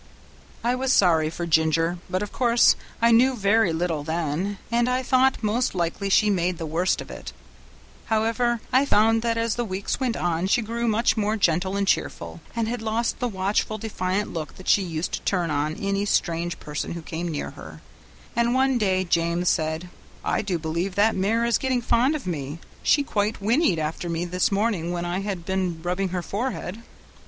I 0.63 0.73
was 0.73 0.91
sorry 0.91 1.29
for 1.29 1.45
Ginger, 1.45 1.99
but 2.09 2.23
of 2.23 2.31
course 2.31 2.75
I 3.03 3.11
knew 3.11 3.35
very 3.35 3.71
little 3.71 4.03
then, 4.03 4.57
and 4.71 4.89
I 4.89 5.03
thought 5.03 5.43
most 5.43 5.75
likely 5.75 6.09
she 6.09 6.27
made 6.27 6.57
the 6.57 6.65
worst 6.65 7.01
of 7.01 7.11
it; 7.11 7.33
however, 8.05 8.61
I 8.73 8.83
found 8.83 9.21
that 9.21 9.37
as 9.37 9.53
the 9.53 9.63
weeks 9.63 9.99
went 9.99 10.17
on 10.17 10.47
she 10.47 10.63
grew 10.63 10.87
much 10.87 11.17
more 11.17 11.37
gentle 11.37 11.77
and 11.77 11.87
cheerful, 11.87 12.41
and 12.55 12.67
had 12.67 12.81
lost 12.81 13.19
the 13.19 13.27
watchful, 13.27 13.77
defiant 13.77 14.33
look 14.33 14.55
that 14.55 14.67
she 14.67 14.81
used 14.81 15.11
to 15.11 15.21
turn 15.21 15.51
on 15.51 15.75
any 15.75 16.05
strange 16.05 16.59
person 16.59 16.93
who 16.93 17.03
came 17.03 17.27
near 17.27 17.51
her; 17.51 17.81
and 18.35 18.55
one 18.55 18.79
day 18.79 19.03
James 19.03 19.49
said, 19.49 19.87
"I 20.25 20.41
do 20.41 20.57
believe 20.57 20.95
that 20.95 21.15
mare 21.15 21.45
is 21.45 21.59
getting 21.59 21.79
fond 21.83 22.15
of 22.15 22.25
me, 22.25 22.57
she 22.81 23.03
quite 23.03 23.39
whinnied 23.39 23.77
after 23.77 24.09
me 24.09 24.25
this 24.25 24.51
morning 24.51 24.91
when 24.91 25.05
I 25.05 25.19
had 25.19 25.45
been 25.45 25.79
rubbing 25.83 26.09
her 26.09 26.23
forehead." 26.23 26.81